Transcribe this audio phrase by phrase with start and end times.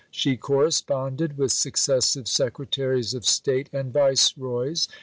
[0.09, 4.87] She corresponded with successive Secretaries of State and Viceroys.